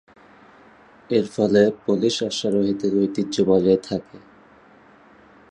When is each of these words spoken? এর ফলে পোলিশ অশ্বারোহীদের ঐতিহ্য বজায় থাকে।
এর 1.09 1.25
ফলে 1.35 1.61
পোলিশ 1.83 2.15
অশ্বারোহীদের 2.23 2.93
ঐতিহ্য 3.03 3.35
বজায় 3.43 3.81
থাকে। 3.81 4.17